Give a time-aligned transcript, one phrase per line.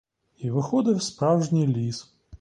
[0.37, 2.13] І виходив справжній ліс.